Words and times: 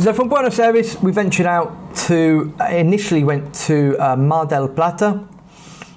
So 0.00 0.12
from 0.12 0.28
Buenos 0.28 0.60
Aires, 0.60 0.96
we 1.02 1.10
ventured 1.10 1.46
out 1.46 1.96
to 2.06 2.54
initially 2.70 3.24
went 3.24 3.52
to 3.66 3.96
uh, 3.98 4.14
Mar 4.14 4.46
del 4.46 4.68
Plata, 4.68 5.14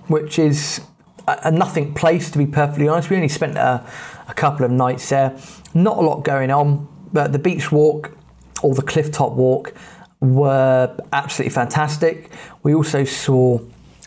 which 0.07 0.39
is 0.39 0.81
a, 1.27 1.39
a, 1.43 1.51
nothing 1.51 1.93
place 1.93 2.31
to 2.31 2.39
be 2.39 2.47
perfectly 2.47 2.87
honest. 2.87 3.11
We 3.11 3.17
only 3.17 3.27
spent 3.27 3.57
a, 3.57 3.85
a 4.27 4.33
couple 4.33 4.65
of 4.65 4.71
nights 4.71 5.07
there. 5.09 5.37
Not 5.75 5.99
a 5.99 6.01
lot 6.01 6.23
going 6.23 6.49
on, 6.49 6.87
but 7.13 7.31
the 7.31 7.37
beach 7.37 7.71
walk 7.71 8.17
or 8.63 8.73
the 8.73 8.81
cliff 8.81 9.11
top 9.11 9.33
walk 9.33 9.71
were 10.19 10.97
absolutely 11.13 11.53
fantastic. 11.53 12.31
We 12.63 12.73
also 12.73 13.03
saw 13.03 13.59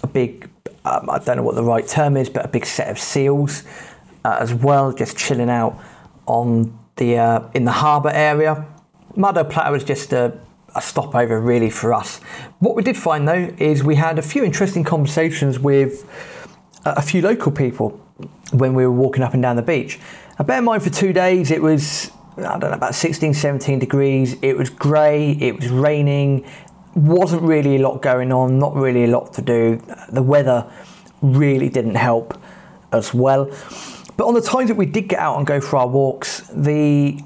a 0.03 0.09
big, 0.09 0.51
um, 0.85 1.09
I 1.09 1.21
don't 1.21 1.37
know 1.37 1.45
what 1.45 1.55
the 1.55 1.63
right 1.63 1.87
term 1.87 2.17
is, 2.17 2.29
but 2.29 2.45
a 2.45 2.49
big 2.49 2.67
set 2.67 2.89
of 2.89 2.99
seals 2.99 3.63
uh, 4.25 4.39
as 4.41 4.53
well, 4.53 4.93
just 4.93 5.17
chilling 5.17 5.51
out 5.51 5.79
on 6.27 6.77
the 6.97 7.19
uh, 7.19 7.49
in 7.55 7.65
the 7.65 7.73
harbour 7.73 8.11
area. 8.11 8.67
Mar 9.17 9.33
del 9.33 9.45
Plata 9.45 9.71
was 9.71 9.85
just 9.85 10.13
a, 10.13 10.39
a 10.75 10.83
stopover 10.83 11.41
really 11.41 11.71
for 11.71 11.95
us. 11.95 12.19
What 12.59 12.75
we 12.75 12.83
did 12.83 12.97
find 12.97 13.29
though 13.29 13.55
is 13.59 13.85
we 13.85 13.95
had 13.95 14.19
a 14.19 14.23
few 14.23 14.45
interesting 14.45 14.85
conversations 14.85 15.59
with 15.59 16.09
a 16.85 17.03
few 17.03 17.23
local 17.23 17.53
people 17.53 18.01
when 18.53 18.75
we 18.75 18.85
were 18.85 18.93
walking 18.93 19.23
up 19.23 19.35
and 19.35 19.43
down 19.43 19.57
the 19.57 19.63
beach. 19.63 19.99
Now, 20.39 20.45
bear 20.45 20.59
in 20.59 20.65
mind 20.65 20.83
for 20.83 20.91
two 20.91 21.13
days 21.13 21.51
it 21.51 21.63
was 21.63 22.11
I 22.37 22.59
don't 22.59 22.71
know 22.71 22.73
about 22.73 22.97
16, 22.97 23.35
17 23.35 23.79
degrees. 23.79 24.37
It 24.43 24.57
was 24.57 24.69
grey. 24.69 25.33
It 25.33 25.61
was 25.61 25.69
raining. 25.69 26.45
Wasn't 26.97 27.43
really 27.43 27.77
a 27.77 27.79
lot 27.79 28.03
going 28.03 28.33
on. 28.33 28.59
Not 28.59 28.75
really 28.75 29.05
a 29.05 29.09
lot 29.09 29.33
to 29.35 29.43
do. 29.43 29.81
The 30.11 30.23
weather 30.23 30.69
really 31.23 31.69
didn't 31.69 31.95
help 31.95 32.37
as 32.93 33.15
well. 33.15 33.47
But 34.17 34.27
on 34.27 34.35
the 34.35 34.41
times 34.41 34.69
that 34.69 34.77
we 34.77 34.87
did 34.87 35.09
get 35.09 35.21
out 35.21 35.39
and 35.39 35.47
go 35.47 35.61
for 35.61 35.77
our 35.77 35.87
walks, 35.87 36.41
the 36.53 37.21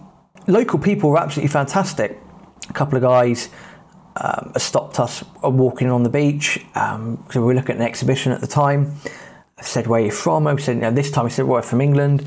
local 0.48 0.79
people 0.79 1.11
were 1.11 1.19
absolutely 1.19 1.52
fantastic. 1.52 2.19
A 2.69 2.73
couple 2.73 2.97
of 2.97 3.02
guys 3.02 3.51
um, 4.16 4.52
stopped 4.56 4.98
us 4.98 5.23
walking 5.43 5.91
on 5.91 6.02
the 6.02 6.09
beach 6.09 6.59
because 6.75 6.97
um, 6.97 7.25
we 7.34 7.41
were 7.41 7.55
looking 7.55 7.77
at 7.77 7.81
an 7.81 7.86
exhibition 7.86 8.33
at 8.33 8.41
the 8.41 8.47
time. 8.47 8.97
I 9.56 9.62
said, 9.62 9.87
"Where 9.87 10.00
are 10.00 10.05
you 10.05 10.11
from?" 10.11 10.47
I 10.47 10.56
said, 10.56 10.78
know, 10.78 10.91
"This 10.91 11.11
time," 11.11 11.27
I 11.27 11.28
said, 11.28 11.47
"We're 11.47 11.62
from 11.62 11.81
England." 11.81 12.27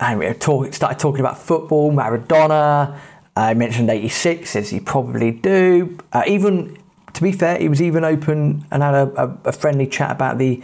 And 0.00 0.18
we 0.18 0.32
talk, 0.34 0.74
started 0.74 0.98
talking 0.98 1.20
about 1.20 1.38
football, 1.38 1.92
Maradona. 1.92 2.98
I 3.36 3.54
mentioned 3.54 3.88
'86, 3.88 4.56
as 4.56 4.72
you 4.72 4.80
probably 4.80 5.30
do. 5.30 5.98
Uh, 6.12 6.24
even 6.26 6.76
to 7.12 7.22
be 7.22 7.32
fair, 7.32 7.58
he 7.58 7.68
was 7.68 7.80
even 7.80 8.04
open 8.04 8.66
and 8.70 8.82
had 8.82 8.94
a, 8.94 9.24
a, 9.24 9.38
a 9.46 9.52
friendly 9.52 9.86
chat 9.86 10.10
about 10.10 10.38
the 10.38 10.62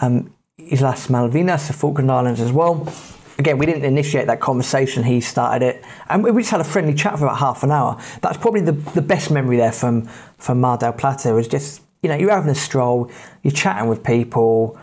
um, 0.00 0.32
Islas 0.58 1.06
Malvinas, 1.06 1.68
the 1.68 1.72
Falkland 1.72 2.10
Islands, 2.10 2.40
as 2.40 2.52
well 2.52 2.86
again, 3.42 3.58
we 3.58 3.66
didn't 3.66 3.84
initiate 3.84 4.28
that 4.28 4.40
conversation. 4.40 5.02
He 5.02 5.20
started 5.20 5.66
it, 5.66 5.84
and 6.08 6.22
we 6.22 6.42
just 6.42 6.52
had 6.52 6.60
a 6.60 6.64
friendly 6.64 6.94
chat 6.94 7.18
for 7.18 7.24
about 7.26 7.38
half 7.38 7.62
an 7.62 7.72
hour. 7.72 8.00
That's 8.20 8.38
probably 8.38 8.60
the, 8.60 8.72
the 8.72 9.02
best 9.02 9.30
memory 9.30 9.56
there 9.56 9.72
from 9.72 10.06
from 10.38 10.60
Mar 10.60 10.78
del 10.78 10.92
Plata. 10.92 11.32
Was 11.34 11.48
just 11.48 11.82
you 12.02 12.08
know 12.08 12.16
you're 12.16 12.30
having 12.30 12.50
a 12.50 12.54
stroll, 12.54 13.10
you're 13.42 13.52
chatting 13.52 13.88
with 13.88 14.04
people, 14.04 14.78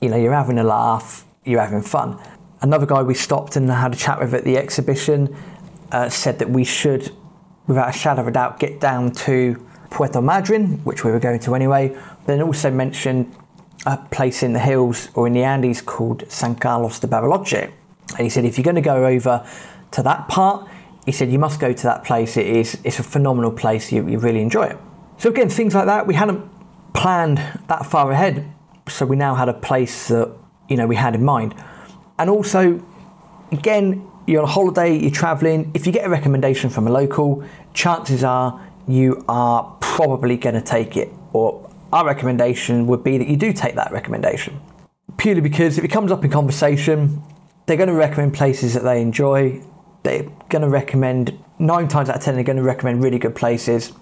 you 0.00 0.08
know 0.08 0.16
you're 0.16 0.32
having 0.32 0.58
a 0.58 0.64
laugh, 0.64 1.24
you're 1.44 1.60
having 1.60 1.82
fun. 1.82 2.18
Another 2.60 2.86
guy 2.86 3.02
we 3.02 3.14
stopped 3.14 3.56
and 3.56 3.70
had 3.70 3.92
a 3.92 3.96
chat 3.96 4.18
with 4.18 4.34
at 4.34 4.44
the 4.44 4.56
exhibition 4.56 5.36
uh, 5.92 6.08
said 6.08 6.38
that 6.40 6.50
we 6.50 6.64
should, 6.64 7.12
without 7.66 7.90
a 7.90 7.92
shadow 7.92 8.22
of 8.22 8.28
a 8.28 8.32
doubt, 8.32 8.58
get 8.58 8.80
down 8.80 9.12
to 9.12 9.64
Puerto 9.90 10.20
Madryn, 10.20 10.82
which 10.84 11.04
we 11.04 11.10
were 11.10 11.20
going 11.20 11.40
to 11.40 11.54
anyway. 11.54 11.96
Then 12.26 12.42
also 12.42 12.70
mentioned 12.70 13.32
a 13.86 13.96
place 14.10 14.42
in 14.42 14.54
the 14.54 14.58
hills 14.58 15.08
or 15.14 15.26
in 15.26 15.34
the 15.34 15.44
Andes 15.44 15.82
called 15.82 16.24
San 16.30 16.56
Carlos 16.56 16.98
de 16.98 17.06
Bariloche, 17.06 17.70
and 18.16 18.20
he 18.20 18.28
said, 18.28 18.44
if 18.44 18.56
you're 18.56 18.64
going 18.64 18.76
to 18.76 18.80
go 18.80 19.06
over 19.06 19.46
to 19.92 20.02
that 20.02 20.28
part, 20.28 20.68
he 21.06 21.12
said, 21.12 21.30
you 21.30 21.38
must 21.38 21.60
go 21.60 21.72
to 21.72 21.82
that 21.84 22.04
place. 22.04 22.36
It 22.36 22.46
is, 22.46 22.78
it's 22.84 22.98
a 22.98 23.02
phenomenal 23.02 23.50
place. 23.50 23.90
You, 23.92 24.06
you 24.08 24.18
really 24.18 24.40
enjoy 24.40 24.64
it. 24.64 24.78
So 25.18 25.30
again, 25.30 25.48
things 25.48 25.74
like 25.74 25.86
that, 25.86 26.06
we 26.06 26.14
hadn't 26.14 26.50
planned 26.94 27.38
that 27.68 27.86
far 27.86 28.10
ahead. 28.12 28.50
So 28.88 29.06
we 29.06 29.16
now 29.16 29.34
had 29.34 29.48
a 29.48 29.54
place 29.54 30.08
that, 30.08 30.34
you 30.68 30.76
know, 30.76 30.86
we 30.86 30.96
had 30.96 31.14
in 31.14 31.24
mind. 31.24 31.54
And 32.18 32.28
also, 32.28 32.84
again, 33.52 34.06
you're 34.26 34.42
on 34.42 34.48
a 34.48 34.52
holiday, 34.52 34.98
you're 34.98 35.10
traveling. 35.10 35.70
If 35.74 35.86
you 35.86 35.92
get 35.92 36.04
a 36.04 36.10
recommendation 36.10 36.68
from 36.70 36.86
a 36.86 36.90
local, 36.90 37.44
chances 37.72 38.22
are 38.22 38.60
you 38.86 39.24
are 39.28 39.76
probably 39.80 40.36
going 40.36 40.54
to 40.54 40.60
take 40.60 40.96
it. 40.96 41.08
Or 41.32 41.70
our 41.92 42.04
recommendation 42.04 42.86
would 42.86 43.02
be 43.02 43.18
that 43.18 43.28
you 43.28 43.36
do 43.36 43.52
take 43.52 43.74
that 43.76 43.92
recommendation. 43.92 44.60
Purely 45.16 45.40
because 45.40 45.78
if 45.78 45.84
it 45.84 45.88
comes 45.88 46.12
up 46.12 46.24
in 46.24 46.30
conversation, 46.30 47.22
they're 47.68 47.76
going 47.76 47.88
to 47.88 47.94
recommend 47.94 48.34
places 48.34 48.74
that 48.74 48.82
they 48.82 49.00
enjoy. 49.00 49.62
They're 50.02 50.24
going 50.48 50.62
to 50.62 50.68
recommend, 50.68 51.38
nine 51.58 51.86
times 51.86 52.08
out 52.08 52.16
of 52.16 52.22
ten, 52.22 52.34
they're 52.34 52.42
going 52.42 52.56
to 52.56 52.62
recommend 52.62 53.04
really 53.04 53.18
good 53.18 53.36
places. 53.36 53.92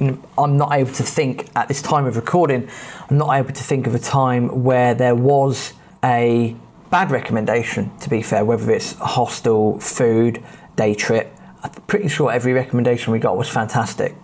I'm 0.00 0.56
not 0.56 0.72
able 0.72 0.92
to 0.92 1.02
think 1.04 1.48
at 1.54 1.68
this 1.68 1.80
time 1.80 2.04
of 2.06 2.16
recording, 2.16 2.68
I'm 3.08 3.18
not 3.18 3.32
able 3.34 3.52
to 3.52 3.62
think 3.62 3.86
of 3.86 3.94
a 3.94 4.00
time 4.00 4.64
where 4.64 4.94
there 4.94 5.14
was 5.14 5.72
a 6.02 6.56
bad 6.90 7.12
recommendation, 7.12 7.96
to 7.98 8.10
be 8.10 8.22
fair, 8.22 8.44
whether 8.44 8.70
it's 8.72 9.00
a 9.00 9.06
hostel, 9.06 9.78
food, 9.78 10.42
day 10.74 10.94
trip. 10.94 11.32
I'm 11.62 11.70
pretty 11.86 12.08
sure 12.08 12.32
every 12.32 12.52
recommendation 12.52 13.12
we 13.12 13.20
got 13.20 13.36
was 13.36 13.48
fantastic. 13.48 14.16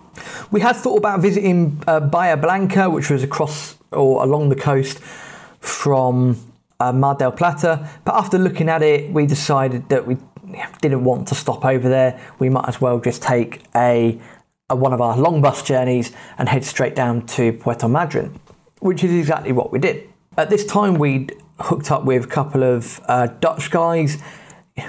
We 0.51 0.61
had 0.61 0.75
thought 0.75 0.99
about 0.99 1.21
visiting 1.21 1.81
uh, 1.87 2.01
Bahia 2.01 2.37
Blanca, 2.37 2.91
which 2.91 3.11
was 3.11 3.23
across 3.23 3.77
or 3.93 4.25
along 4.25 4.49
the 4.49 4.57
coast 4.57 4.99
from 5.61 6.37
uh, 6.81 6.93
Mar 6.93 7.15
del 7.15 7.33
Plata. 7.33 7.89
But 8.05 8.15
after 8.15 8.39
looking 8.39 8.69
at 8.69 8.83
it, 8.83 9.13
we 9.13 9.27
decided 9.27 9.89
that 9.89 10.07
we 10.07 10.17
didn't 10.81 11.05
want 11.05 11.29
to 11.29 11.35
stop 11.35 11.65
over 11.65 11.89
there. 11.89 12.21
We 12.39 12.49
might 12.49 12.69
as 12.69 12.81
well 12.81 13.01
just 13.01 13.23
take 13.23 13.63
a, 13.75 14.19
a 14.71 14.77
one 14.77 14.93
of 14.93 15.01
our 15.01 15.17
long 15.17 15.43
bus 15.43 15.63
journeys 15.63 16.13
and 16.39 16.49
head 16.49 16.65
straight 16.65 16.95
down 16.95 17.27
to 17.27 17.53
Puerto 17.53 17.87
Madryn, 17.87 18.39
which 18.81 19.05
is 19.05 19.13
exactly 19.13 19.53
what 19.53 19.73
we 19.73 19.79
did. 19.79 20.09
At 20.37 20.51
this 20.51 20.65
time, 20.65 20.95
we'd 20.95 21.35
hooked 21.61 21.91
up 21.91 22.05
with 22.05 22.25
a 22.25 22.29
couple 22.29 22.63
of 22.63 23.01
uh, 23.07 23.27
Dutch 23.27 23.71
guys. 23.71 24.23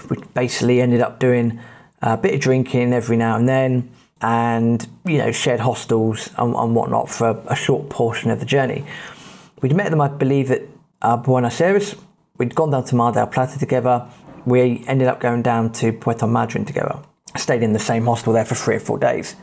We 0.09 0.17
basically 0.35 0.81
ended 0.81 1.01
up 1.01 1.19
doing 1.19 1.59
a 2.01 2.15
bit 2.15 2.35
of 2.35 2.39
drinking 2.39 2.93
every 2.93 3.17
now 3.17 3.35
and 3.35 3.49
then, 3.49 3.91
and 4.21 4.85
you 5.05 5.17
know 5.17 5.31
shared 5.31 5.61
hostels 5.61 6.29
and, 6.37 6.53
and 6.55 6.75
whatnot 6.75 7.09
for 7.09 7.41
a, 7.47 7.55
short 7.55 7.89
portion 7.89 8.29
of 8.29 8.39
the 8.39 8.45
journey. 8.45 8.85
We'd 9.61 9.75
met 9.75 9.89
them, 9.89 9.99
I 9.99 10.07
believe, 10.07 10.51
at 10.51 10.61
uh, 11.01 11.17
Buenos 11.17 11.59
Aires. 11.61 11.95
We'd 12.37 12.55
gone 12.55 12.71
down 12.71 12.85
to 12.85 12.95
Mar 12.95 13.11
del 13.11 13.27
Plata 13.27 13.59
together. 13.59 14.07
We 14.45 14.83
ended 14.87 15.07
up 15.07 15.19
going 15.19 15.41
down 15.41 15.71
to 15.73 15.91
Puerto 15.91 16.25
Madryn 16.25 16.65
together. 16.65 16.99
Stayed 17.35 17.63
in 17.63 17.73
the 17.73 17.79
same 17.79 18.05
hostel 18.05 18.33
there 18.33 18.45
for 18.45 18.55
three 18.55 18.75
or 18.75 18.79
four 18.79 18.97
days. 18.97 19.35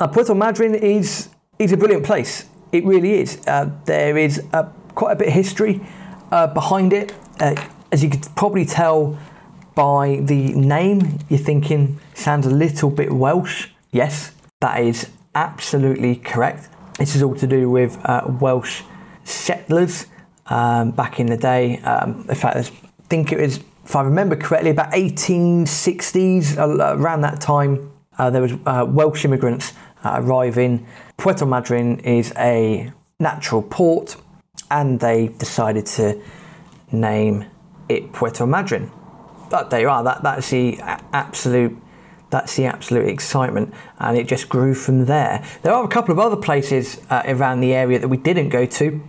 Now, 0.00 0.06
Puerto 0.06 0.34
Madryn 0.34 0.74
is 0.74 1.28
is 1.58 1.72
a 1.72 1.76
brilliant 1.76 2.04
place. 2.04 2.46
It 2.72 2.84
really 2.84 3.14
is. 3.14 3.40
Uh, 3.46 3.70
there 3.86 4.16
is 4.18 4.42
a, 4.52 4.64
quite 4.94 5.12
a 5.12 5.16
bit 5.16 5.28
of 5.28 5.34
history 5.34 5.80
uh, 6.30 6.46
behind 6.48 6.92
it. 6.92 7.14
Uh, 7.40 7.54
as 7.92 8.02
you 8.02 8.10
could 8.10 8.26
probably 8.36 8.64
tell 8.64 9.18
by 9.74 10.20
the 10.22 10.52
name, 10.54 11.18
you're 11.28 11.38
thinking 11.38 11.98
sounds 12.14 12.46
a 12.46 12.50
little 12.50 12.90
bit 12.90 13.12
Welsh. 13.12 13.68
Yes, 13.90 14.32
that 14.60 14.80
is 14.80 15.10
absolutely 15.34 16.16
correct. 16.16 16.68
This 16.98 17.14
is 17.14 17.22
all 17.22 17.34
to 17.36 17.46
do 17.46 17.70
with 17.70 17.98
uh, 18.04 18.22
Welsh 18.40 18.82
settlers 19.24 20.06
um, 20.48 20.90
back 20.90 21.20
in 21.20 21.26
the 21.26 21.36
day. 21.36 21.78
Um, 21.80 22.26
in 22.28 22.34
fact, 22.34 22.56
I 22.56 22.62
think 23.08 23.32
it 23.32 23.40
was, 23.40 23.60
if 23.84 23.96
I 23.96 24.02
remember 24.02 24.36
correctly, 24.36 24.70
about 24.70 24.92
1860s, 24.92 26.58
uh, 26.58 26.96
around 26.96 27.22
that 27.22 27.40
time, 27.40 27.92
uh, 28.18 28.30
there 28.30 28.42
was 28.42 28.52
uh, 28.64 28.86
Welsh 28.88 29.24
immigrants 29.24 29.72
uh, 30.04 30.20
arriving. 30.22 30.86
Puerto 31.16 31.44
Madryn 31.44 32.00
is 32.02 32.32
a 32.36 32.92
natural 33.18 33.62
port, 33.62 34.16
and 34.70 35.00
they 35.00 35.28
decided 35.28 35.86
to 35.86 36.20
name 36.92 37.46
it 37.88 38.12
Puerto 38.12 38.44
Madryn. 38.44 38.90
But 39.50 39.70
there 39.70 39.80
you 39.80 39.88
are. 39.88 40.02
That 40.02 40.22
that's 40.22 40.50
the 40.50 40.78
absolute 41.12 41.76
that's 42.30 42.56
the 42.56 42.66
absolute 42.66 43.08
excitement, 43.08 43.72
and 43.98 44.18
it 44.18 44.26
just 44.26 44.48
grew 44.48 44.74
from 44.74 45.04
there. 45.04 45.44
There 45.62 45.72
are 45.72 45.84
a 45.84 45.88
couple 45.88 46.12
of 46.12 46.18
other 46.18 46.36
places 46.36 47.00
uh, 47.08 47.22
around 47.26 47.60
the 47.60 47.72
area 47.72 47.98
that 47.98 48.08
we 48.08 48.16
didn't 48.16 48.48
go 48.48 48.66
to. 48.66 49.00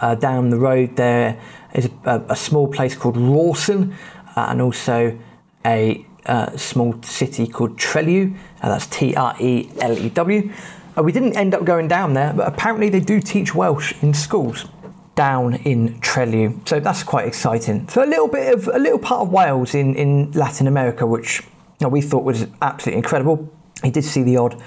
Uh, 0.00 0.14
down 0.14 0.50
the 0.50 0.58
road 0.58 0.96
there 0.96 1.40
is 1.74 1.88
a, 2.04 2.22
a 2.28 2.36
small 2.36 2.68
place 2.68 2.94
called 2.96 3.16
Rawson 3.16 3.94
uh, 4.36 4.46
and 4.48 4.60
also 4.60 5.18
a 5.64 6.04
uh, 6.26 6.56
small 6.56 7.00
city 7.02 7.46
called 7.46 7.78
Trelew. 7.78 8.36
Uh, 8.62 8.68
that's 8.68 8.86
T 8.86 9.14
R 9.14 9.36
E 9.40 9.68
L 9.80 9.98
E 9.98 10.08
W. 10.10 10.52
Uh, 10.96 11.02
we 11.02 11.12
didn't 11.12 11.36
end 11.36 11.54
up 11.54 11.64
going 11.64 11.88
down 11.88 12.14
there, 12.14 12.32
but 12.32 12.46
apparently 12.46 12.88
they 12.88 13.00
do 13.00 13.20
teach 13.20 13.54
Welsh 13.54 13.94
in 14.02 14.14
schools 14.14 14.66
down 15.14 15.54
in 15.54 16.00
Trelew. 16.00 16.66
So 16.68 16.80
that's 16.80 17.02
quite 17.02 17.26
exciting. 17.26 17.88
So 17.88 18.04
a 18.04 18.06
little 18.06 18.28
bit 18.28 18.54
of 18.54 18.68
a 18.68 18.78
little 18.78 18.98
part 18.98 19.22
of 19.22 19.32
Wales 19.32 19.74
in, 19.74 19.94
in 19.94 20.32
Latin 20.32 20.66
America, 20.66 21.06
which 21.06 21.40
you 21.40 21.46
know, 21.82 21.88
we 21.88 22.00
thought 22.00 22.24
was 22.24 22.46
absolutely 22.62 22.98
incredible. 22.98 23.52
He 23.82 23.90
did 23.90 24.04
see 24.04 24.22
the 24.22 24.36
odd 24.36 24.60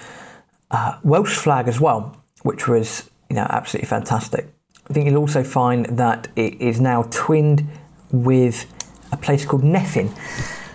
uh, 0.71 1.00
Welsh 1.03 1.38
flag 1.38 1.68
as 1.68 1.79
well, 1.79 2.21
which 2.44 2.68
was 2.68 3.09
you 3.29 3.35
know 3.35 3.47
absolutely 3.50 3.88
fantastic. 3.88 4.53
I 4.89 4.94
think 4.94 5.07
you'll 5.07 5.18
also 5.18 5.44
find 5.44 5.86
that 5.98 6.30
it 6.36 6.62
is 6.62 6.80
now 6.80 7.04
twinned 7.12 7.68
with 8.12 8.66
a 9.12 9.18
place 9.18 9.45
called 9.45 9.63
Nefyn, 9.63 10.12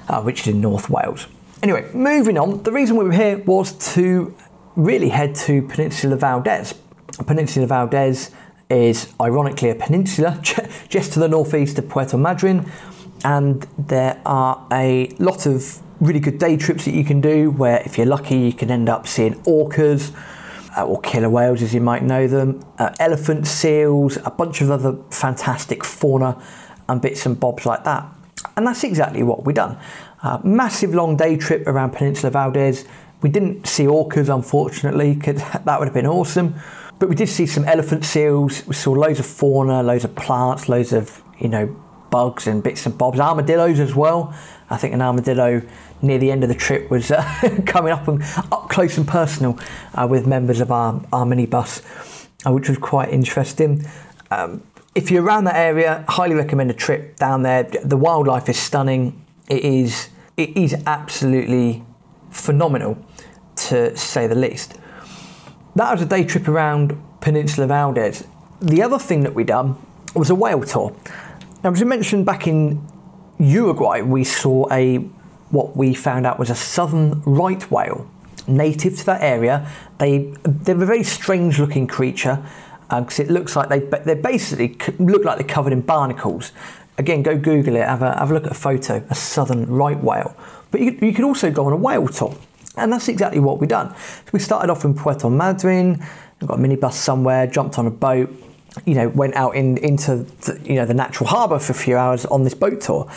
uh, 0.09 0.23
which 0.23 0.43
is 0.43 0.49
in 0.49 0.61
North 0.61 0.91
Wales. 0.91 1.27
Anyway, 1.63 1.89
moving 1.95 2.39
on. 2.39 2.63
The 2.63 2.73
reason 2.73 2.97
we 2.97 3.05
were 3.05 3.13
here 3.13 3.39
was 3.39 3.73
to 3.95 4.35
really 4.77 5.11
head 5.11 5.35
to 5.37 5.63
Peninsula 5.63 6.17
Valdes. 6.17 6.75
Peninsula 7.27 7.67
Valdes 7.67 8.31
is 8.69 9.13
ironically 9.21 9.71
a 9.71 9.75
peninsula 9.75 10.41
just 10.89 11.13
to 11.13 11.21
the 11.21 11.29
northeast 11.29 11.79
of 11.79 11.89
Puerto 11.89 12.17
Madryn, 12.17 12.69
and 13.25 13.67
there 13.79 14.21
are 14.27 14.67
a 14.73 15.09
lot 15.19 15.47
of 15.47 15.81
really 16.01 16.21
good 16.21 16.39
day 16.39 16.57
trips 16.57 16.85
that 16.85 16.95
you 16.95 17.05
can 17.05 17.21
do 17.21 17.51
where, 17.51 17.81
if 17.85 17.97
you're 17.97 18.07
lucky, 18.07 18.37
you 18.37 18.53
can 18.53 18.71
end 18.71 18.89
up 18.89 19.07
seeing 19.07 19.35
orcas. 19.45 20.13
Uh, 20.75 20.87
or 20.87 21.01
killer 21.03 21.29
whales, 21.29 21.61
as 21.61 21.75
you 21.75 21.81
might 21.83 22.03
know 22.03 22.27
them, 22.27 22.65
uh, 22.79 22.91
elephant 22.99 23.47
seals, 23.47 24.17
a 24.25 24.31
bunch 24.31 24.63
of 24.63 24.71
other 24.71 24.97
fantastic 25.11 25.85
fauna 25.85 26.43
and 26.89 27.03
bits 27.03 27.27
and 27.27 27.39
bobs 27.39 27.67
like 27.67 27.85
that. 27.85 28.07
And 28.57 28.67
that's 28.67 28.83
exactly 28.83 29.23
what 29.23 29.45
we 29.45 29.53
done. 29.53 29.79
Uh, 30.23 30.39
massive 30.43 30.95
long 30.95 31.17
day 31.17 31.37
trip 31.37 31.67
around 31.67 31.91
Peninsula 31.91 32.31
Valdes. 32.31 32.85
We 33.21 33.29
didn't 33.29 33.67
see 33.67 33.85
orcas, 33.85 34.35
unfortunately, 34.35 35.15
because 35.15 35.37
that 35.65 35.79
would 35.79 35.89
have 35.89 35.95
been 35.95 36.07
awesome. 36.07 36.55
But 36.99 37.09
we 37.09 37.17
did 37.17 37.29
see 37.29 37.47
some 37.47 37.65
elephant 37.65 38.05
seals. 38.05 38.67
We 38.67 38.75
saw 38.75 38.93
loads 38.93 39.19
of 39.19 39.27
fauna, 39.27 39.83
loads 39.83 40.05
of 40.05 40.15
plants, 40.15 40.69
loads 40.69 40.93
of 40.93 41.23
you 41.39 41.49
know 41.49 41.77
bugs 42.13 42.47
and 42.47 42.63
bits 42.63 42.87
and 42.87 42.97
bobs. 42.97 43.19
Armadillos 43.19 43.81
as 43.81 43.97
well. 43.97 44.33
I 44.71 44.77
think 44.77 44.95
an 44.95 45.03
armadillo 45.03 45.63
near 46.01 46.19
the 46.19 46.31
end 46.31 46.45
of 46.45 46.49
the 46.49 46.55
trip 46.55 46.89
was 46.91 47.11
uh, 47.11 47.23
coming 47.67 47.93
up 47.93 48.07
and 48.07 48.23
up 48.53 48.69
close 48.69 48.97
and 48.97 49.09
personal 49.09 49.59
uh, 49.95 50.07
with 50.09 50.27
members 50.27 50.61
of 50.61 50.71
our, 50.71 51.03
our 51.13 51.25
minibus, 51.25 51.83
uh, 52.47 52.53
which 52.53 52.69
was 52.69 52.79
quite 52.79 53.09
interesting. 53.09 53.85
Um, 54.31 54.63
if 54.95 55.11
you're 55.11 55.25
around 55.25 55.45
that 55.45 55.57
area, 55.57 56.05
highly 56.07 56.35
recommend 56.35 56.71
a 56.71 56.75
trip 56.75 57.17
down 57.17 57.43
there. 57.43 57.65
The 57.65 57.97
wildlife 57.97 58.49
is 58.49 58.59
stunning. 58.59 59.25
It 59.49 59.65
is 59.65 60.11
it 60.37 60.57
is 60.57 60.75
absolutely 60.87 61.85
phenomenal, 62.31 62.97
to 63.57 63.97
say 63.97 64.27
the 64.27 64.35
least. 64.35 64.79
That 65.77 65.93
was 65.93 66.03
a 66.03 66.07
day 66.07 66.25
trip 66.25 66.49
around 66.49 67.01
Peninsula 67.21 67.67
Valdes. 67.67 68.27
The 68.61 68.83
other 68.83 68.99
thing 68.99 69.23
that 69.23 69.35
we 69.35 69.45
done 69.45 69.77
was 70.15 70.31
a 70.31 70.35
whale 70.35 70.63
tour. 70.63 70.95
Now, 71.65 71.71
as 71.71 71.81
I 71.81 71.85
mentioned 71.85 72.27
back 72.27 72.49
in 72.49 72.85
Uruguay, 73.39 74.03
we 74.03 74.25
saw 74.25 74.67
a 74.73 74.97
what 75.51 75.77
we 75.77 75.95
found 75.95 76.27
out 76.27 76.39
was 76.39 76.51
a 76.51 76.57
southern 76.57 77.23
right 77.23 77.71
whale, 77.71 78.11
native 78.49 78.97
to 78.99 79.07
that 79.07 79.23
area. 79.23 79.71
They 79.99 80.35
they're 80.43 80.83
a 80.83 80.87
very 80.87 81.05
strange 81.05 81.61
looking 81.61 81.87
creature 81.87 82.45
because 82.91 83.21
um, 83.21 83.27
it 83.27 83.31
looks 83.31 83.55
like 83.55 83.69
they 83.69 83.79
they 83.79 84.21
basically 84.21 84.77
look 84.99 85.25
like 85.25 85.39
they're 85.39 85.47
covered 85.47 85.73
in 85.73 85.83
barnacles. 85.83 86.51
Again, 86.99 87.23
go 87.23 87.39
Google 87.39 87.77
it. 87.77 87.87
Have 87.87 88.03
a 88.03 88.19
have 88.19 88.33
a 88.33 88.35
look 88.35 88.47
at 88.47 88.53
a 88.53 88.57
photo. 88.57 89.05
A 89.09 89.15
southern 89.15 89.67
right 89.67 90.03
whale. 90.03 90.35
But 90.73 90.81
you, 90.81 90.99
you 91.01 91.13
could 91.13 91.25
also 91.25 91.53
go 91.53 91.67
on 91.67 91.73
a 91.73 91.77
whale 91.77 92.09
tour. 92.09 92.37
And 92.77 92.93
that's 92.93 93.09
exactly 93.09 93.39
what 93.39 93.59
we've 93.61 93.69
done. 93.69 93.95
So 93.95 94.31
we 94.33 94.39
started 94.41 94.71
off 94.71 94.85
in 94.85 94.95
Puerto 94.95 95.29
Madryn, 95.29 96.05
got 96.45 96.59
a 96.59 96.63
minibus 96.63 96.95
somewhere, 96.95 97.47
jumped 97.47 97.79
on 97.79 97.87
a 97.87 97.91
boat, 97.91 98.33
you 98.87 98.95
know, 98.95 99.09
went 99.09 99.35
out 99.35 99.55
in, 99.55 99.77
into 99.79 100.17
the, 100.17 100.61
you 100.65 100.75
know 100.75 100.87
the 100.87 100.95
natural 100.95 101.29
harbour 101.29 101.59
for 101.59 101.73
a 101.73 101.75
few 101.75 101.97
hours 101.97 102.25
on 102.27 102.45
this 102.45 102.55
boat 102.55 102.81
tour. 102.81 103.11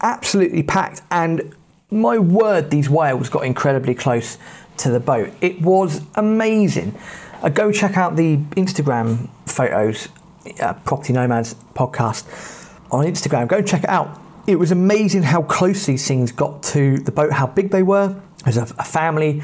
Absolutely 0.00 0.62
packed, 0.62 1.02
and 1.10 1.54
my 1.90 2.18
word, 2.18 2.70
these 2.70 2.88
whales 2.88 3.28
got 3.28 3.44
incredibly 3.44 3.94
close 3.94 4.38
to 4.78 4.90
the 4.90 5.00
boat. 5.00 5.32
It 5.40 5.60
was 5.60 6.00
amazing. 6.14 6.98
Uh, 7.42 7.50
go 7.50 7.70
check 7.70 7.96
out 7.96 8.16
the 8.16 8.38
Instagram 8.56 9.28
photos, 9.46 10.08
uh, 10.60 10.74
Property 10.84 11.12
Nomads 11.12 11.54
podcast 11.74 12.24
on 12.90 13.04
Instagram. 13.04 13.48
Go 13.48 13.60
check 13.60 13.84
it 13.84 13.90
out. 13.90 14.20
It 14.46 14.56
was 14.56 14.70
amazing 14.70 15.22
how 15.22 15.42
close 15.42 15.86
these 15.86 16.06
things 16.06 16.32
got 16.32 16.62
to 16.64 16.98
the 16.98 17.12
boat, 17.12 17.32
how 17.32 17.46
big 17.46 17.70
they 17.70 17.82
were. 17.82 18.20
There's 18.44 18.56
a, 18.56 18.62
a 18.78 18.84
family, 18.84 19.42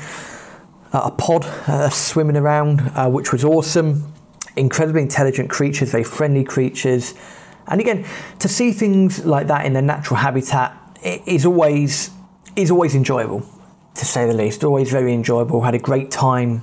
uh, 0.93 1.03
a 1.05 1.11
pod 1.11 1.45
uh, 1.45 1.89
swimming 1.91 2.37
around, 2.37 2.81
uh, 2.95 3.09
which 3.09 3.33
was 3.33 3.45
awesome. 3.45 4.13
Incredibly 4.59 5.03
intelligent 5.03 5.49
creatures, 5.51 5.91
very 5.91 6.05
friendly 6.05 6.45
creatures. 6.45 7.15
And 7.69 7.81
again, 7.81 8.05
to 8.41 8.49
see 8.49 8.73
things 8.73 9.25
like 9.25 9.47
that 9.47 9.65
in 9.65 9.73
their 9.73 9.83
natural 9.83 10.17
habitat 10.17 10.77
is 11.03 11.47
always 11.47 12.11
is 12.57 12.71
always 12.71 12.95
enjoyable, 12.95 13.43
to 13.95 14.05
say 14.05 14.27
the 14.27 14.35
least. 14.35 14.65
Always 14.65 14.91
very 14.91 15.15
enjoyable. 15.15 15.63
Had 15.63 15.75
a 15.75 15.79
great 15.79 16.11
time 16.11 16.63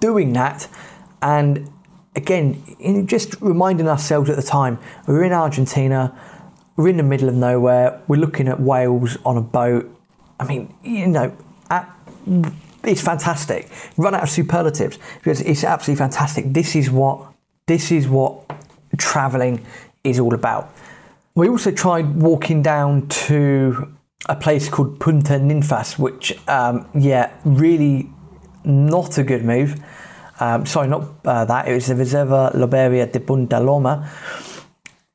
doing 0.00 0.32
that, 0.32 0.68
and 1.22 1.70
again, 2.16 3.06
just 3.06 3.40
reminding 3.40 3.86
ourselves 3.88 4.28
at 4.28 4.36
the 4.36 4.42
time 4.42 4.78
we 5.06 5.14
were 5.14 5.22
in 5.22 5.32
Argentina, 5.32 6.18
we're 6.74 6.88
in 6.88 6.96
the 6.96 7.02
middle 7.02 7.28
of 7.28 7.34
nowhere, 7.34 8.02
we're 8.08 8.16
looking 8.16 8.48
at 8.48 8.58
whales 8.58 9.16
on 9.24 9.36
a 9.36 9.42
boat. 9.42 9.88
I 10.40 10.46
mean, 10.46 10.74
you 10.82 11.06
know, 11.06 11.36
at, 11.70 11.88
it's 12.82 13.02
fantastic. 13.02 13.70
Run 13.96 14.14
out 14.14 14.22
of 14.22 14.30
superlatives 14.30 14.98
because 15.18 15.40
it's 15.42 15.62
absolutely 15.62 15.98
fantastic. 15.98 16.52
This 16.52 16.74
is 16.74 16.90
what 16.90 17.32
this 17.66 17.90
is 17.90 18.08
what 18.08 18.44
traveling 18.96 19.64
is 20.04 20.18
all 20.18 20.34
about. 20.34 20.72
We 21.34 21.48
also 21.48 21.70
tried 21.70 22.16
walking 22.16 22.62
down 22.62 23.08
to 23.08 23.92
a 24.28 24.36
place 24.36 24.68
called 24.68 24.98
Punta 25.00 25.34
Ninfas, 25.34 25.98
which, 25.98 26.36
um, 26.48 26.88
yeah, 26.94 27.32
really 27.44 28.10
not 28.64 29.18
a 29.18 29.22
good 29.22 29.44
move. 29.44 29.80
Um, 30.40 30.66
sorry, 30.66 30.88
not 30.88 31.08
uh, 31.24 31.44
that. 31.44 31.68
It 31.68 31.74
was 31.74 31.86
the 31.86 31.94
Reserva 31.94 32.54
Loberia 32.54 33.06
de 33.06 33.20
Punta 33.20 33.60
Loma. 33.60 34.10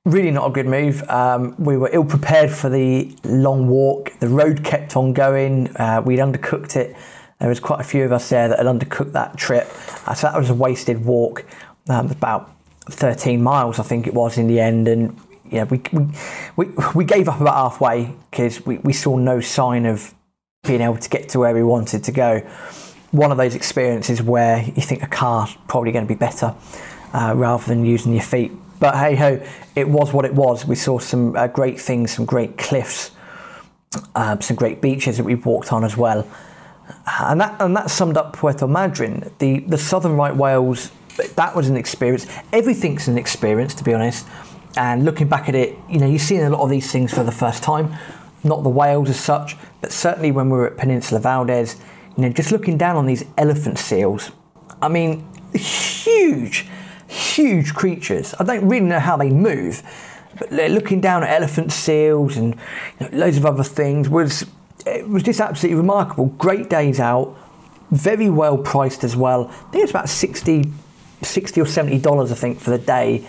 Really 0.06 0.32
not 0.32 0.48
a 0.48 0.52
good 0.52 0.66
move. 0.66 1.08
Um, 1.10 1.56
we 1.58 1.78
were 1.78 1.90
ill 1.94 2.06
prepared 2.06 2.52
for 2.52 2.70
the 2.70 3.16
long 3.24 3.68
walk. 3.68 4.18
The 4.20 4.28
road 4.28 4.64
kept 4.64 4.96
on 4.96 5.14
going. 5.14 5.76
Uh, 5.76 6.02
we'd 6.04 6.20
undercooked 6.20 6.76
it. 6.76 6.96
There 7.40 7.50
was 7.50 7.60
quite 7.60 7.80
a 7.82 7.84
few 7.84 8.04
of 8.04 8.12
us 8.12 8.30
there 8.30 8.48
that 8.50 8.60
had 8.60 8.68
undercooked 8.68 9.14
that 9.14 9.38
trip. 9.38 9.68
Uh, 10.08 10.14
so 10.14 10.28
that 10.28 10.38
was 10.38 10.50
a 10.50 10.54
wasted 10.54 11.06
walk. 11.06 11.46
Um, 11.90 12.12
about 12.12 12.52
13 12.90 13.42
miles, 13.42 13.80
I 13.80 13.84
think 13.84 14.08
it 14.08 14.14
was 14.14 14.38
in 14.38 14.48
the 14.48 14.60
end. 14.60 14.88
And 14.88 15.20
yeah, 15.50 15.64
we, 15.64 15.82
we, 16.56 16.66
we, 16.96 17.06
gave 17.06 17.28
up 17.28 17.42
about 17.42 17.56
halfway 17.56 18.14
because 18.30 18.66
we, 18.66 18.78
we 18.78 18.94
saw 18.94 19.18
no 19.18 19.42
sign 19.42 19.86
of 19.86 20.14
being 20.64 20.82
able 20.82 20.98
to 20.98 21.10
get 21.10 21.30
to 21.30 21.40
where 21.40 21.54
we 21.54 21.64
wanted 21.64 22.04
to 22.04 22.12
go. 22.12 22.40
One 23.12 23.32
of 23.32 23.38
those 23.38 23.56
experiences 23.56 24.22
where 24.22 24.64
you 24.64 24.82
think 24.82 25.04
a 25.04 25.08
car's 25.08 25.58
probably 25.68 25.92
going 25.92 26.06
to 26.06 26.14
be 26.14 26.18
better 26.18 26.56
uh, 27.14 27.34
rather 27.36 27.66
than 27.66 27.84
using 27.84 28.14
your 28.14 28.24
feet 28.24 28.52
but 28.82 28.96
hey 28.96 29.16
ho, 29.16 29.40
it 29.76 29.88
was 29.88 30.12
what 30.12 30.26
it 30.26 30.34
was. 30.34 30.66
We 30.66 30.76
saw 30.76 30.98
some 30.98 31.36
uh, 31.36 31.48
great 31.48 31.80
things, 31.80 32.12
some 32.12 32.26
great 32.26 32.58
cliffs, 32.58 33.12
uh, 34.16 34.40
some 34.40 34.56
great 34.58 34.82
beaches 34.82 35.18
that 35.18 35.24
we 35.24 35.36
walked 35.36 35.72
on 35.72 35.84
as 35.86 35.96
well. 35.96 36.28
And 37.20 37.40
that, 37.40 37.62
and 37.62 37.76
that 37.78 37.92
summed 37.92 38.18
up 38.18 38.34
Puerto 38.34 38.66
Madryn. 38.66 39.32
The, 39.38 39.60
the 39.60 39.78
southern 39.78 40.18
right 40.18 40.36
that 41.18 41.56
was 41.56 41.70
an 41.70 41.78
experience. 41.78 42.28
Everything's 42.52 43.08
an 43.08 43.18
experience, 43.18 43.74
to 43.76 43.84
be 43.84 43.94
honest. 43.94 44.28
And 44.78 45.04
looking 45.04 45.28
back 45.28 45.50
at 45.50 45.56
it, 45.56 45.78
you 45.90 46.00
know, 46.00 46.08
you're 46.08 46.20
seeing 46.20 46.42
a 46.42 46.50
lot 46.50 46.62
of 46.62 46.70
these 46.70 46.92
things 46.92 47.14
for 47.14 47.24
the 47.24 47.32
first 47.32 47.64
time. 47.64 47.94
Not 48.44 48.64
the 48.64 48.70
whales 48.70 49.10
as 49.10 49.20
such, 49.20 49.56
but 49.82 49.92
certainly 49.92 50.32
when 50.32 50.50
we 50.50 50.58
were 50.58 50.68
at 50.68 50.78
Peninsula 50.78 51.20
Valdes, 51.20 51.78
you 52.18 52.24
know, 52.24 52.30
just 52.30 52.52
looking 52.52 52.78
down 52.78 52.96
on 52.96 53.06
these 53.06 53.24
elephant 53.38 53.78
seals. 53.78 54.32
I 54.82 54.88
mean, 54.88 55.28
huge 55.54 56.66
huge 57.12 57.74
creatures. 57.74 58.34
I 58.40 58.44
don't 58.46 58.68
really 58.68 58.86
know 58.86 59.00
how 59.00 59.18
they 59.18 59.30
move, 59.30 59.84
but 60.40 60.52
looking 60.52 61.02
down 61.02 61.24
at 61.24 61.30
elephant 61.30 61.72
seals 61.72 62.38
and 62.38 62.56
you 63.00 63.10
know, 63.10 63.18
loads 63.18 63.38
of 63.38 63.46
other 63.46 63.64
things 63.64 64.08
was 64.08 64.46
it 64.86 65.08
was 65.08 65.24
just 65.24 65.42
absolutely 65.42 65.78
remarkable. 65.78 66.28
Great 66.28 66.70
days 66.70 67.00
out, 67.00 67.38
very 67.92 68.30
well 68.30 68.58
priced 68.58 69.04
as 69.04 69.16
well. 69.16 69.50
I 69.50 69.72
think 69.72 69.84
it's 69.84 69.92
about 69.92 70.10
60, 70.10 70.72
60 71.22 71.62
or 71.62 71.66
seventy 71.66 72.00
dollars, 72.00 72.32
I 72.32 72.36
think, 72.36 72.60
for 72.60 72.72
the 72.72 72.78
day. 72.78 73.26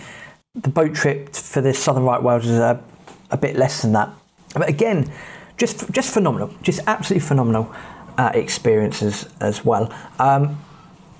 The 0.55 0.69
boat 0.69 0.93
trip 0.93 1.33
for 1.33 1.61
the 1.61 1.73
Southern 1.73 2.03
Right 2.03 2.21
Whales 2.21 2.45
is 2.45 2.59
a, 2.59 2.81
a 3.31 3.37
bit 3.37 3.55
less 3.55 3.81
than 3.81 3.93
that. 3.93 4.09
But 4.53 4.69
again, 4.69 5.11
just 5.57 5.91
just 5.91 6.13
phenomenal, 6.13 6.53
just 6.61 6.81
absolutely 6.87 7.27
phenomenal 7.27 7.73
uh, 8.17 8.31
experiences 8.33 9.27
as 9.39 9.65
well. 9.65 9.91
Um, 10.19 10.59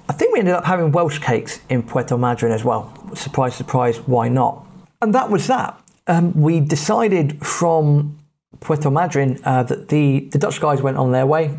I 0.10 0.14
think 0.14 0.34
we 0.34 0.40
ended 0.40 0.54
up 0.54 0.66
having 0.66 0.92
Welsh 0.92 1.20
cakes 1.20 1.60
in 1.70 1.82
Puerto 1.82 2.16
Madryn 2.16 2.52
as 2.52 2.64
well. 2.64 2.94
Surprise, 3.16 3.56
surprise, 3.56 3.98
why 4.00 4.28
not? 4.28 4.66
And 5.02 5.16
that 5.16 5.30
was 5.30 5.48
that. 5.48 5.80
Um, 6.08 6.34
we 6.40 6.60
decided 6.60 7.44
from 7.46 8.20
Puerto 8.60 8.90
Madryn 8.90 9.42
uh, 9.46 9.64
that 9.64 9.90
the, 9.90 10.22
the 10.32 10.38
Dutch 10.38 10.60
guys 10.60 10.82
went 10.82 10.98
on 10.98 11.12
their 11.12 11.26
way. 11.26 11.58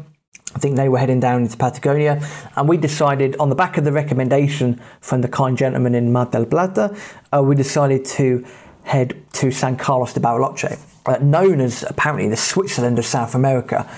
I 0.55 0.59
think 0.59 0.77
they 0.77 0.89
were 0.89 0.99
heading 0.99 1.21
down 1.21 1.43
into 1.43 1.57
Patagonia, 1.57 2.27
and 2.57 2.69
we 2.69 2.77
decided, 2.77 3.37
on 3.39 3.49
the 3.49 3.55
back 3.55 3.77
of 3.77 3.85
the 3.85 3.93
recommendation 3.93 4.81
from 5.01 5.21
the 5.21 5.29
kind 5.29 5.59
gentleman 5.59 5.95
in 5.95 6.13
Mar 6.13 6.27
del 6.27 6.47
Plata, 6.47 6.97
uh, 7.33 7.43
we 7.43 7.57
decided 7.57 8.05
to 8.05 8.47
head 8.85 9.21
to 9.33 9.51
San 9.51 9.77
Carlos 9.77 10.13
de 10.13 10.21
Bariloche, 10.21 10.79
uh, 11.07 11.19
known 11.19 11.61
as 11.61 11.83
apparently 11.89 12.29
the 12.29 12.37
Switzerland 12.37 12.99
of 12.99 13.07
South 13.07 13.35
America. 13.35 13.89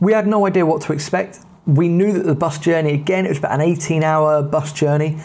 We 0.00 0.12
had 0.12 0.26
no 0.26 0.46
idea 0.46 0.66
what 0.66 0.82
to 0.82 0.92
expect 0.92 1.38
we 1.66 1.88
knew 1.88 2.12
that 2.12 2.24
the 2.24 2.34
bus 2.34 2.58
journey, 2.58 2.94
again, 2.94 3.26
it 3.26 3.28
was 3.28 3.38
about 3.38 3.52
an 3.52 3.60
18 3.60 4.02
hour 4.02 4.42
bus 4.42 4.72
journey 4.72 5.18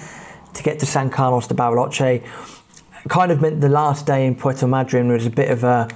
to 0.53 0.63
get 0.63 0.79
to 0.79 0.85
San 0.85 1.09
Carlos 1.09 1.47
de 1.47 1.55
Bariloche. 1.55 2.23
Kind 3.09 3.31
of 3.31 3.41
meant 3.41 3.61
the 3.61 3.69
last 3.69 4.05
day 4.05 4.25
in 4.25 4.35
Puerto 4.35 4.65
Madryn 4.65 5.11
was 5.11 5.25
a 5.25 5.29
bit 5.29 5.51
of 5.51 5.63
a 5.63 5.87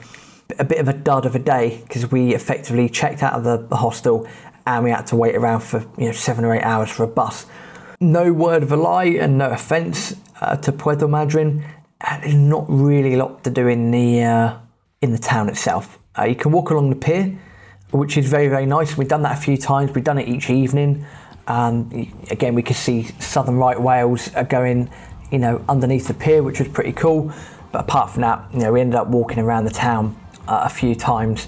a 0.58 0.64
bit 0.64 0.80
of 0.80 0.88
a 0.88 0.94
dud 0.94 1.28
of 1.28 1.36
a 1.36 1.40
day 1.40 1.80
because 1.84 2.10
we 2.10 2.34
effectively 2.34 2.90
checked 2.90 3.22
out 3.22 3.34
of 3.34 3.44
the, 3.44 3.58
the 3.68 3.76
hostel 3.76 4.28
and 4.76 4.84
we 4.84 4.92
had 4.92 5.08
to 5.08 5.16
wait 5.16 5.36
around 5.36 5.62
for 5.62 5.80
you 5.98 6.06
know 6.06 6.12
seven 6.12 6.46
or 6.46 6.56
eight 6.56 6.64
hours 6.64 6.90
for 6.90 7.04
a 7.04 7.08
bus. 7.08 7.46
No 8.00 8.32
word 8.32 8.64
of 8.64 8.72
a 8.72 8.76
lie, 8.76 9.06
and 9.06 9.38
no 9.38 9.50
offence 9.50 10.16
uh, 10.42 10.56
to 10.58 10.72
Puerto 10.72 11.08
Madryn, 11.08 11.64
uh, 12.02 12.20
there's 12.22 12.36
not 12.36 12.66
really 12.70 13.16
a 13.16 13.18
lot 13.18 13.44
to 13.44 13.50
do 13.50 13.68
in 13.68 13.92
the 13.92 14.24
uh, 14.24 14.58
in 15.02 15.12
the 15.12 15.18
town 15.18 15.50
itself. 15.50 15.98
Uh, 16.18 16.24
you 16.26 16.36
can 16.36 16.52
walk 16.52 16.70
along 16.70 16.90
the 16.90 16.96
pier, 16.96 17.38
which 17.92 18.18
is 18.18 18.30
very 18.30 18.48
very 18.48 18.66
nice. 18.66 18.98
We've 18.98 19.08
done 19.08 19.24
that 19.24 19.38
a 19.38 19.42
few 19.42 19.58
times. 19.58 19.92
We've 19.94 20.04
done 20.04 20.18
it 20.18 20.28
each 20.28 20.50
evening. 20.50 21.06
Um, 21.48 22.14
again, 22.30 22.54
we 22.54 22.62
could 22.62 22.76
see 22.76 23.04
southern 23.20 23.58
right 23.58 23.80
whales 23.82 24.30
going, 24.50 24.88
you 25.32 25.40
know, 25.40 25.66
underneath 25.68 26.08
the 26.08 26.14
pier, 26.14 26.44
which 26.44 26.60
was 26.60 26.68
pretty 26.68 26.94
cool. 26.94 27.34
But 27.72 27.82
apart 27.82 28.12
from 28.12 28.22
that, 28.22 28.54
you 28.54 28.60
know, 28.60 28.72
we 28.72 28.82
ended 28.82 28.96
up 28.96 29.08
walking 29.08 29.40
around 29.40 29.66
the 29.66 29.72
town 29.72 30.16
uh, 30.48 30.62
a 30.66 30.70
few 30.70 30.94
times, 30.94 31.48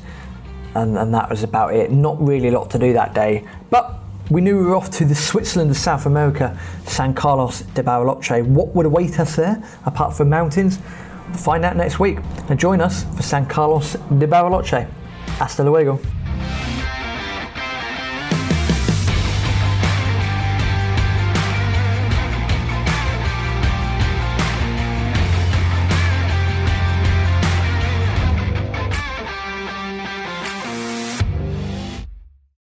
and, 0.76 0.98
and 0.98 1.14
that 1.14 1.30
was 1.30 1.44
about 1.44 1.74
it. 1.74 1.92
Not 1.92 2.22
really 2.22 2.50
a 2.50 2.52
lot 2.52 2.70
to 2.72 2.80
do 2.80 2.94
that 2.94 3.14
day, 3.14 3.46
but 3.70 4.00
we 4.30 4.40
knew 4.40 4.58
we 4.58 4.64
were 4.64 4.76
off 4.76 4.90
to 4.92 5.06
the 5.06 5.16
Switzerland 5.16 5.72
of 5.72 5.78
South 5.78 6.06
America, 6.06 6.58
San 6.86 7.14
Carlos 7.14 7.62
de 7.62 7.84
Bariloche. 7.84 8.46
What 8.46 8.74
would 8.76 8.86
await 8.86 9.20
us 9.20 9.36
there, 9.36 9.62
apart 9.86 10.16
from 10.16 10.30
mountains? 10.30 10.80
Find 11.34 11.66
out 11.66 11.76
next 11.76 12.00
week. 12.00 12.20
And 12.50 12.60
join 12.60 12.82
us 12.82 13.04
for 13.16 13.24
San 13.24 13.46
Carlos 13.46 13.94
de 13.94 14.28
Bariloche. 14.28 14.88
Hasta 15.38 15.64
luego. 15.64 16.00